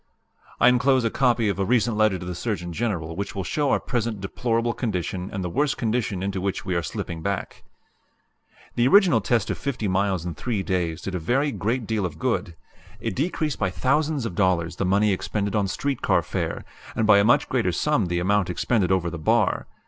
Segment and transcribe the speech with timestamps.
[0.59, 3.69] "I enclose a copy of a recent letter to the Surgeon General which will show
[3.69, 7.63] our present deplorable condition and the worse condition into which we are slipping back.
[8.73, 12.17] "The original test of 50 miles in three days did a very great deal of
[12.17, 12.55] good.
[12.99, 16.65] It decreased by thousands of dollars the money expended on street car fare,
[16.95, 19.67] and by a much greater sum the amount expended over the bar.